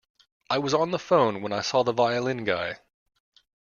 I 0.49 0.57
was 0.57 0.73
on 0.73 0.89
the 0.89 0.97
phone 0.97 1.43
when 1.43 1.53
I 1.53 1.61
saw 1.61 1.83
the 1.83 1.91
violin 1.93 2.43
guy. 2.43 2.79